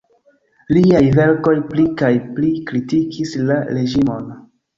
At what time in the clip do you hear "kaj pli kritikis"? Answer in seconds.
1.99-3.37